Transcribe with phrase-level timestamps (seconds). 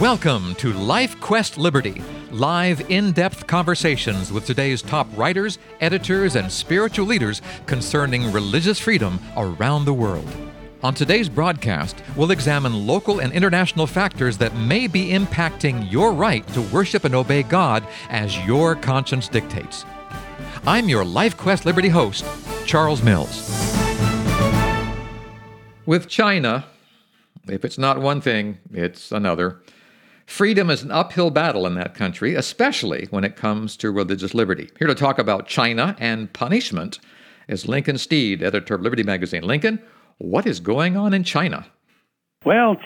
[0.00, 6.52] Welcome to Life Quest Liberty, live in depth conversations with today's top writers, editors, and
[6.52, 10.28] spiritual leaders concerning religious freedom around the world.
[10.84, 16.46] On today's broadcast, we'll examine local and international factors that may be impacting your right
[16.54, 19.84] to worship and obey God as your conscience dictates.
[20.64, 22.24] I'm your Life Quest Liberty host,
[22.66, 23.50] Charles Mills.
[25.86, 26.66] With China,
[27.48, 29.60] if it's not one thing, it's another.
[30.28, 34.68] Freedom is an uphill battle in that country, especially when it comes to religious liberty.
[34.78, 37.00] Here to talk about China and punishment
[37.48, 39.42] is Lincoln Steed, editor of Liberty Magazine.
[39.42, 39.80] Lincoln,
[40.18, 41.66] what is going on in China?
[42.44, 42.76] Well,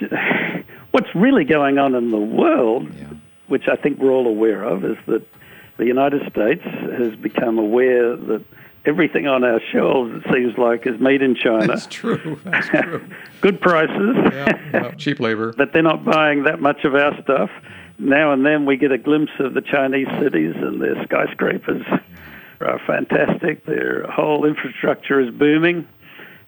[0.93, 3.11] what's really going on in the world, yeah.
[3.49, 5.27] which I think we're all aware of, is that
[5.79, 6.63] the United States
[6.97, 8.45] has become aware that
[8.85, 11.67] everything on our shelves, it seems like, is made in China.
[11.67, 12.39] That's true.
[12.45, 13.09] That's true.
[13.41, 14.17] Good prices.
[14.33, 15.53] Yeah, yeah, cheap labor.
[15.53, 17.51] but they're not buying that much of our stuff.
[17.99, 21.85] Now and then we get a glimpse of the Chinese cities and their skyscrapers
[22.61, 23.65] are fantastic.
[23.67, 25.87] Their whole infrastructure is booming.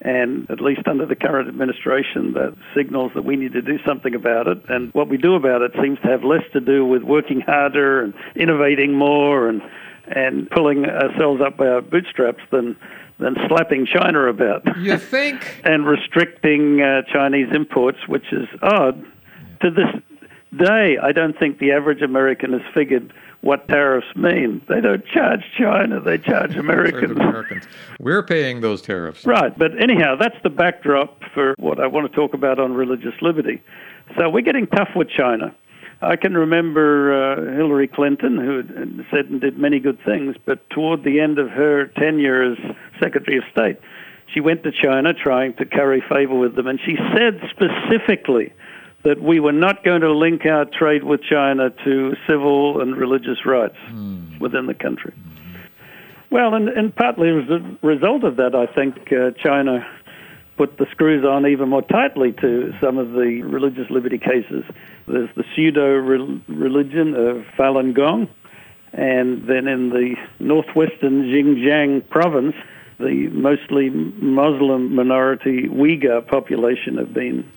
[0.01, 4.15] And at least under the current administration, that signals that we need to do something
[4.15, 4.59] about it.
[4.69, 8.03] And what we do about it seems to have less to do with working harder
[8.03, 9.63] and innovating more and
[10.07, 12.77] and pulling ourselves up by our bootstraps than
[13.19, 14.63] than slapping China about.
[14.79, 15.61] You think?
[15.65, 19.05] and restricting uh, Chinese imports, which is odd.
[19.61, 20.03] To this
[20.59, 24.63] day, I don't think the average American has figured what tariffs mean.
[24.69, 27.13] They don't charge China, they charge Americans.
[27.13, 27.65] Americans.
[28.01, 29.25] We're paying those tariffs.
[29.25, 33.15] Right, but anyhow, that's the backdrop for what I want to talk about on religious
[33.21, 33.63] liberty.
[34.19, 35.55] So we're getting tough with China.
[36.03, 41.05] I can remember uh, Hillary Clinton, who said and did many good things, but toward
[41.05, 42.59] the end of her tenure as
[43.01, 43.79] Secretary of State,
[44.33, 48.53] she went to China trying to curry favor with them, and she said specifically
[49.05, 53.45] that we were not going to link our trade with China to civil and religious
[53.45, 54.41] rights mm.
[54.41, 55.15] within the country.
[56.31, 59.87] Well, and, and partly as a result of that, I think uh, China
[60.57, 64.65] put the screws on even more tightly to some of the religious liberty cases.
[65.07, 65.97] There's the pseudo
[66.49, 68.29] religion of Falun Gong,
[68.93, 72.55] and then in the northwestern Xinjiang province,
[72.99, 77.49] the mostly Muslim minority Uyghur population have been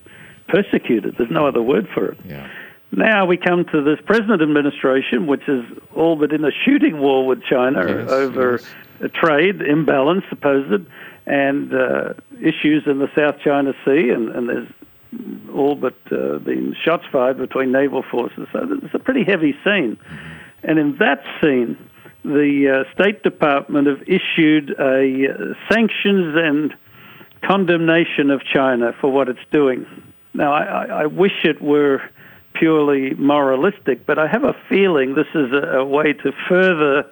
[0.47, 1.15] persecuted.
[1.17, 2.17] There's no other word for it.
[2.25, 2.49] Yeah.
[2.91, 7.25] Now we come to this present administration, which is all but in a shooting war
[7.25, 8.75] with China yes, over yes.
[9.01, 10.85] a trade imbalance, supposed,
[11.25, 14.69] and uh, issues in the South China Sea, and, and there's
[15.53, 18.47] all but uh, been shots fired between naval forces.
[18.51, 19.97] So it's a pretty heavy scene.
[20.63, 21.77] And in that scene,
[22.23, 26.73] the uh, State Department have issued a uh, sanctions and
[27.41, 29.85] condemnation of China for what it's doing.
[30.33, 32.01] Now, I, I wish it were
[32.53, 37.03] purely moralistic, but I have a feeling this is a, a way to further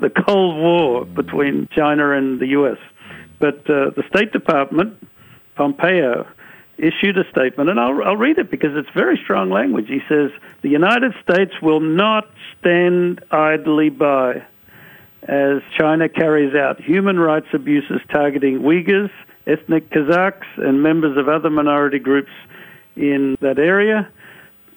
[0.00, 2.78] the Cold War between China and the U.S.
[3.40, 4.94] But uh, the State Department,
[5.56, 6.26] Pompeo,
[6.78, 9.88] issued a statement, and I'll, I'll read it because it's very strong language.
[9.88, 10.30] He says,
[10.62, 12.28] The United States will not
[12.58, 14.44] stand idly by
[15.22, 19.10] as China carries out human rights abuses targeting Uyghurs,
[19.46, 22.30] ethnic Kazakhs, and members of other minority groups
[22.96, 24.08] in that area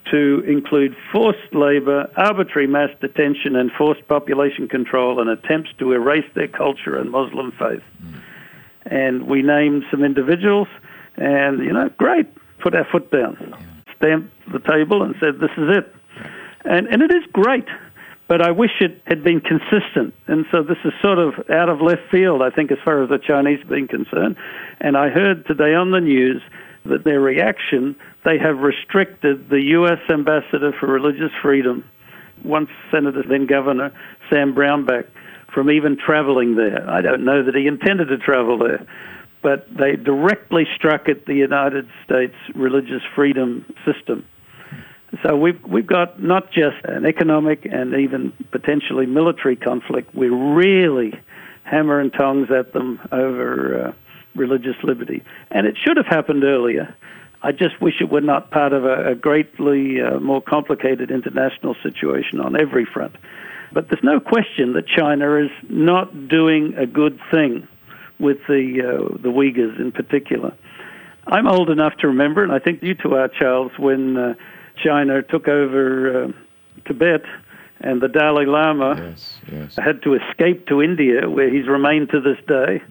[0.10, 6.30] to include forced labor, arbitrary mass detention, and forced population control and attempts to erase
[6.34, 7.84] their culture and Muslim faith.
[8.04, 8.22] Mm.
[8.88, 10.68] And we named some individuals
[11.18, 12.28] and, you know, great,
[12.60, 13.56] put our foot down,
[13.98, 15.96] stamped the table and said, this is it.
[16.64, 17.68] And, and it is great,
[18.28, 20.14] but I wish it had been consistent.
[20.28, 23.10] And so this is sort of out of left field, I think, as far as
[23.10, 24.36] the Chinese being concerned.
[24.80, 26.42] And I heard today on the news
[26.86, 27.96] that their reaction,
[28.26, 30.00] they have restricted the U.S.
[30.10, 31.84] ambassador for religious freedom,
[32.44, 33.92] once Senator, then Governor
[34.32, 35.08] Sam Brownback,
[35.54, 36.90] from even traveling there.
[36.90, 38.88] I don't know that he intended to travel there
[39.42, 44.26] but they directly struck at the United States religious freedom system.
[45.24, 50.16] So we've we've got not just an economic and even potentially military conflict.
[50.16, 51.14] We're really
[51.64, 53.94] hammer and tongs at them over uh,
[54.36, 56.96] religious liberty, and it should have happened earlier.
[57.44, 61.76] I just wish it were not part of a, a greatly uh, more complicated international
[61.82, 63.16] situation on every front.
[63.74, 67.68] But there's no question that China is not doing a good thing
[68.22, 70.54] with the uh, the Uyghurs in particular.
[71.28, 74.34] I'm old enough to remember, and I think you too are, Charles, when uh,
[74.84, 76.32] China took over uh,
[76.86, 77.24] Tibet
[77.80, 79.76] and the Dalai Lama yes, yes.
[79.76, 82.82] had to escape to India, where he's remained to this day,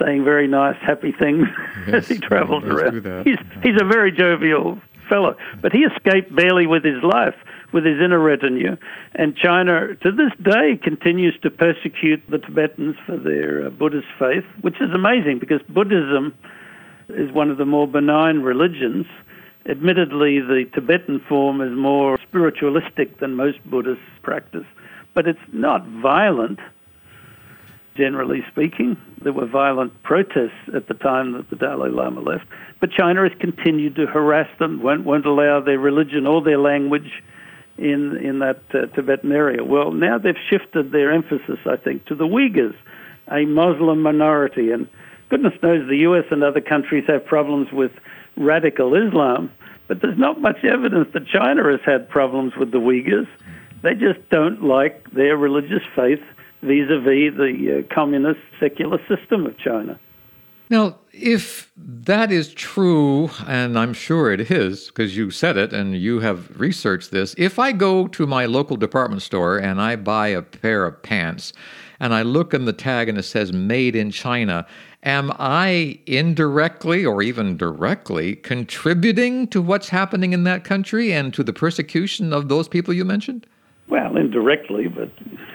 [0.00, 1.46] saying very nice, happy things
[1.86, 3.26] yes, as he travels around.
[3.26, 5.36] He's, he's a very jovial fellow.
[5.60, 7.34] But he escaped barely with his life,
[7.72, 8.76] with his inner retinue.
[9.14, 14.44] And China, to this day, continues to persecute the Tibetans for their uh, Buddhist faith,
[14.60, 16.34] which is amazing because Buddhism
[17.08, 19.06] is one of the more benign religions.
[19.68, 24.66] Admittedly, the Tibetan form is more spiritualistic than most Buddhists practice,
[25.14, 26.58] but it's not violent
[27.96, 28.96] generally speaking.
[29.22, 32.46] There were violent protests at the time that the Dalai Lama left,
[32.82, 37.22] but China has continued to harass them, won't, won't allow their religion or their language
[37.78, 39.62] in, in that uh, Tibetan area.
[39.62, 42.74] Well, now they've shifted their emphasis, I think, to the Uyghurs,
[43.30, 44.72] a Muslim minority.
[44.72, 44.88] And
[45.28, 47.92] goodness knows the US and other countries have problems with
[48.36, 49.52] radical Islam,
[49.86, 53.28] but there's not much evidence that China has had problems with the Uyghurs.
[53.84, 56.22] They just don't like their religious faith
[56.62, 60.00] vis-a-vis the uh, communist secular system of China.
[60.72, 65.94] Now, if that is true, and I'm sure it is because you said it and
[65.94, 70.28] you have researched this, if I go to my local department store and I buy
[70.28, 71.52] a pair of pants
[72.00, 74.66] and I look in the tag and it says made in China,
[75.02, 81.44] am I indirectly or even directly contributing to what's happening in that country and to
[81.44, 83.46] the persecution of those people you mentioned?
[83.88, 85.10] Well, indirectly, but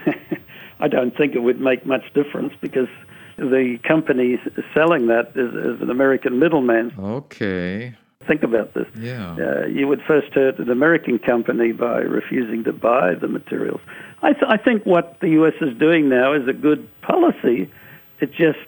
[0.80, 2.90] I don't think it would make much difference because
[3.38, 4.40] the company
[4.74, 6.94] selling that is, is an American middleman.
[7.00, 7.96] Okay.
[8.28, 8.88] Think about this.
[8.96, 9.36] Yeah.
[9.40, 13.80] Uh, you would first hurt an American company by refusing to buy the materials.
[14.22, 15.54] I, th- I think what the U.S.
[15.62, 17.72] is doing now is a good policy.
[18.20, 18.68] It just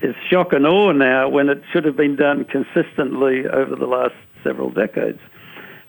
[0.00, 4.14] is shock and awe now when it should have been done consistently over the last
[4.44, 5.18] several decades.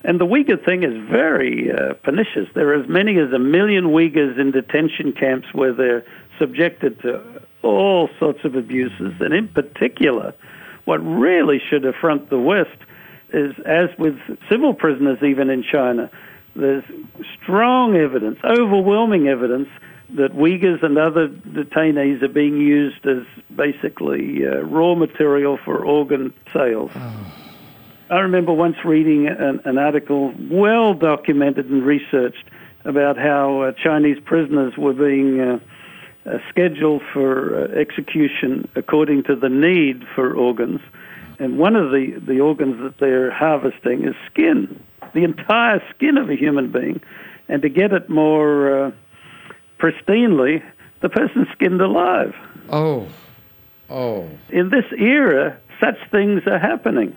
[0.03, 2.47] And the Uyghur thing is very uh, pernicious.
[2.55, 6.05] There are as many as a million Uyghurs in detention camps where they're
[6.39, 7.21] subjected to
[7.61, 9.13] all sorts of abuses.
[9.19, 10.33] And in particular,
[10.85, 12.77] what really should affront the West
[13.31, 14.17] is, as with
[14.49, 16.09] civil prisoners, even in China,
[16.55, 16.83] there's
[17.41, 19.69] strong evidence, overwhelming evidence,
[20.15, 23.23] that Uyghurs and other detainees are being used as
[23.55, 26.89] basically uh, raw material for organ sales.
[26.95, 27.33] Oh.
[28.09, 32.45] I remember once reading an, an article, well documented and researched,
[32.85, 35.59] about how uh, Chinese prisoners were being uh,
[36.29, 40.81] uh, scheduled for uh, execution according to the need for organs.
[41.39, 44.81] And one of the, the organs that they're harvesting is skin,
[45.13, 47.01] the entire skin of a human being.
[47.47, 48.91] And to get it more uh,
[49.79, 50.61] pristinely,
[51.01, 52.35] the person's skinned alive.
[52.69, 53.07] Oh,
[53.89, 54.29] oh.
[54.49, 57.15] In this era, such things are happening.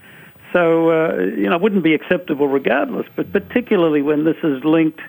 [0.52, 5.00] So, uh, you know, it wouldn't be acceptable regardless, but particularly when this is linked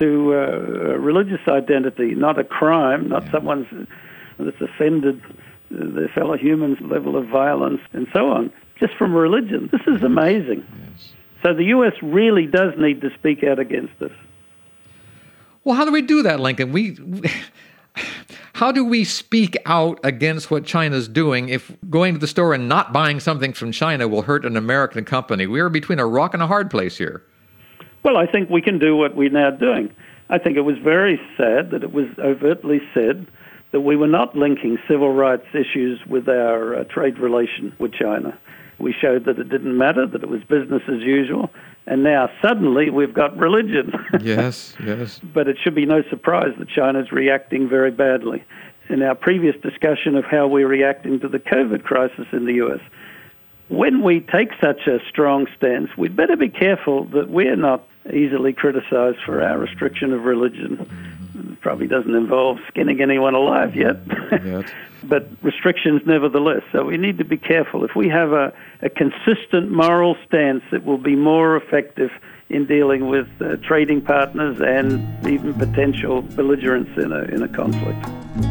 [0.00, 3.32] to uh, religious identity, not a crime, not yeah.
[3.32, 3.66] someone's
[4.38, 5.22] that's offended
[5.70, 9.68] their fellow humans' level of violence and so on, just from religion.
[9.70, 10.66] This is amazing.
[10.66, 11.12] Yes.
[11.42, 11.92] So the U.S.
[12.02, 14.12] really does need to speak out against this.
[15.64, 16.72] Well, how do we do that, Lincoln?
[16.72, 16.98] We.
[18.54, 22.68] How do we speak out against what China's doing if going to the store and
[22.68, 25.46] not buying something from China will hurt an American company?
[25.46, 27.24] We are between a rock and a hard place here.
[28.02, 29.94] Well, I think we can do what we're now doing.
[30.28, 33.26] I think it was very sad that it was overtly said
[33.72, 38.36] that we were not linking civil rights issues with our uh, trade relation with China.
[38.78, 41.50] We showed that it didn't matter, that it was business as usual,
[41.86, 43.92] and now suddenly we've got religion.
[44.20, 45.20] yes, yes.
[45.22, 48.42] But it should be no surprise that China's reacting very badly.
[48.88, 52.80] In our previous discussion of how we're reacting to the COVID crisis in the US,
[53.68, 58.52] when we take such a strong stance, we'd better be careful that we're not easily
[58.52, 60.80] criticized for our restriction of religion.
[61.52, 63.96] It probably doesn't involve skinning anyone alive yet.
[64.44, 64.72] yet.
[65.02, 66.62] but restrictions nevertheless.
[66.72, 67.84] So we need to be careful.
[67.84, 68.52] If we have a,
[68.82, 72.10] a consistent moral stance, it will be more effective
[72.48, 78.49] in dealing with uh, trading partners and even potential belligerents in a, in a conflict.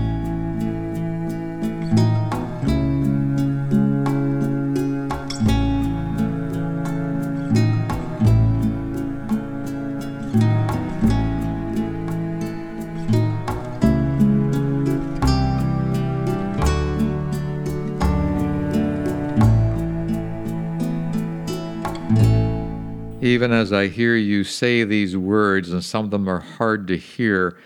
[23.22, 26.98] Even as I hear you say these words, and some of them are hard to
[26.98, 27.58] hear,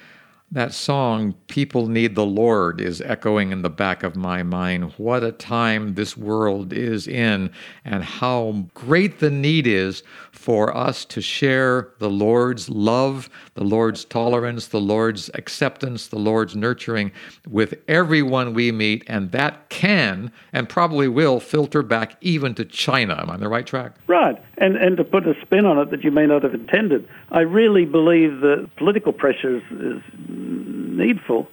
[0.53, 4.93] That song, People Need the Lord, is echoing in the back of my mind.
[4.97, 7.49] What a time this world is in,
[7.83, 14.05] and how great the need is for us to share the Lord's love, the Lord's
[14.05, 17.11] tolerance, the Lord's acceptance, the Lord's nurturing
[17.49, 19.03] with everyone we meet.
[19.07, 23.17] And that can and probably will filter back even to China.
[23.19, 23.95] Am I on the right track?
[24.05, 24.39] Right.
[24.59, 27.39] And, and to put a spin on it that you may not have intended, I
[27.39, 30.01] really believe that political pressure is, is
[30.43, 31.47] needful.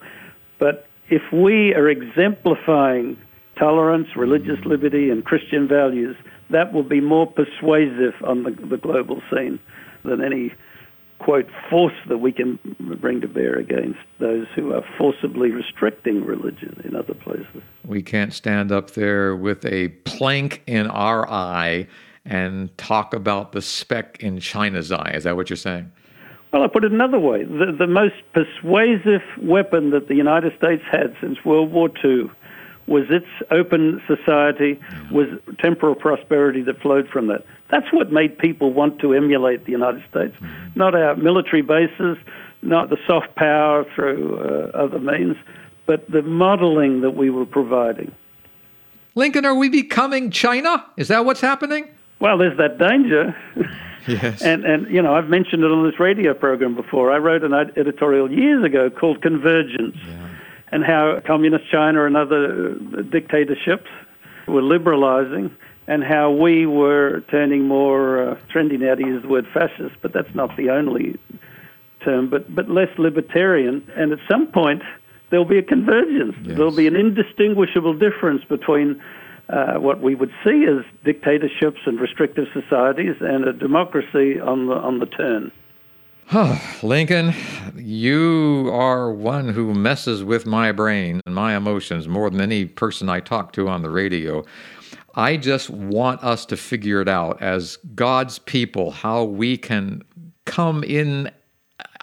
[0.59, 3.16] But if we are exemplifying
[3.59, 6.16] tolerance, religious liberty, and Christian values,
[6.50, 9.59] that will be more persuasive on the, the global scene
[10.04, 10.52] than any
[11.18, 12.59] quote force that we can
[12.99, 17.62] bring to bear against those who are forcibly restricting religion in other places.
[17.85, 21.87] We can't stand up there with a plank in our eye
[22.25, 25.12] and talk about the speck in China's eye.
[25.14, 25.92] Is that what you're saying?
[26.52, 27.45] Well, I put it another way.
[27.45, 32.30] The, the most persuasive weapon that the United States had since World War II
[32.87, 34.80] was its open society,
[35.12, 35.26] was
[35.61, 37.45] temporal prosperity that flowed from that.
[37.71, 40.71] That's what made people want to emulate the United States, mm-hmm.
[40.75, 42.19] not our military bases,
[42.62, 45.37] not the soft power through uh, other means,
[45.87, 48.12] but the modeling that we were providing.
[49.14, 50.85] Lincoln, are we becoming China?
[50.97, 51.88] Is that what's happening?
[52.19, 53.37] Well, there's that danger.
[54.07, 54.42] Yes.
[54.42, 57.12] And, and, you know, I've mentioned it on this radio program before.
[57.12, 60.28] I wrote an editorial years ago called Convergence yeah.
[60.73, 63.90] and how communist China and other dictatorships
[64.47, 65.54] were liberalizing
[65.87, 70.12] and how we were turning more, uh, trendy now to use the word fascist, but
[70.12, 71.19] that's not the only
[72.04, 73.87] term, but, but less libertarian.
[73.97, 74.83] And at some point,
[75.30, 76.37] there'll be a convergence.
[76.42, 76.57] Yes.
[76.57, 79.02] There'll be an indistinguishable difference between
[79.52, 84.75] uh, what we would see as dictatorships and restrictive societies and a democracy on the,
[84.75, 85.50] on the turn.
[86.83, 87.35] Lincoln,
[87.75, 93.09] you are one who messes with my brain and my emotions more than any person
[93.09, 94.45] I talk to on the radio.
[95.16, 100.02] I just want us to figure it out as God's people how we can
[100.45, 101.33] come in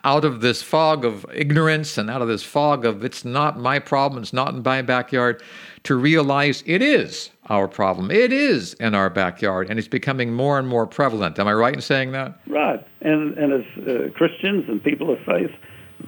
[0.04, 3.80] out of this fog of ignorance and out of this fog of it's not my
[3.80, 5.42] problem, it's not in my backyard,
[5.88, 8.12] to realize it is our problem.
[8.12, 11.39] It is in our backyard, and it's becoming more and more prevalent.
[11.39, 12.41] Am I right in saying that?
[12.46, 12.86] Right.
[13.00, 15.51] And, and as uh, Christians and people of faith,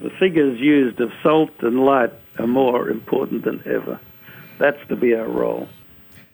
[0.03, 3.98] the figures used of salt and light are more important than ever.
[4.59, 5.69] That's to be our role.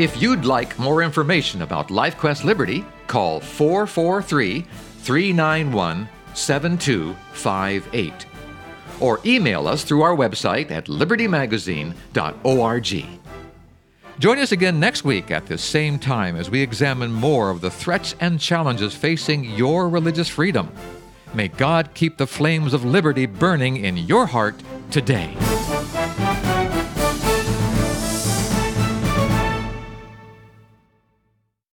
[0.00, 4.62] If you'd like more information about LifeQuest Liberty, call 443
[5.02, 8.26] 391 7258
[9.00, 13.19] or email us through our website at libertymagazine.org.
[14.20, 17.70] Join us again next week at the same time as we examine more of the
[17.70, 20.70] threats and challenges facing your religious freedom.
[21.32, 25.34] May God keep the flames of liberty burning in your heart today.